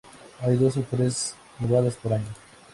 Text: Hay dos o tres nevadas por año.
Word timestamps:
Hay 0.39 0.55
dos 0.57 0.77
o 0.77 0.81
tres 0.89 1.35
nevadas 1.59 1.93
por 1.95 2.13
año. 2.13 2.25